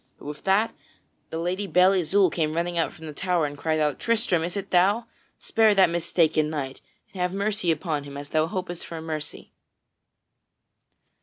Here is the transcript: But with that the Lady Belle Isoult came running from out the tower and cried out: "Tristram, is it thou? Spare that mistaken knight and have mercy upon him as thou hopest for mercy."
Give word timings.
But 0.17 0.25
with 0.25 0.43
that 0.45 0.73
the 1.29 1.37
Lady 1.37 1.67
Belle 1.67 1.93
Isoult 1.93 2.33
came 2.33 2.55
running 2.55 2.73
from 2.73 2.85
out 2.85 2.99
the 2.99 3.13
tower 3.13 3.45
and 3.45 3.55
cried 3.55 3.79
out: 3.79 3.99
"Tristram, 3.99 4.43
is 4.43 4.57
it 4.57 4.71
thou? 4.71 5.05
Spare 5.37 5.75
that 5.75 5.91
mistaken 5.91 6.49
knight 6.49 6.81
and 7.13 7.21
have 7.21 7.33
mercy 7.35 7.69
upon 7.69 8.05
him 8.05 8.17
as 8.17 8.29
thou 8.29 8.47
hopest 8.47 8.83
for 8.83 8.99
mercy." 8.99 9.53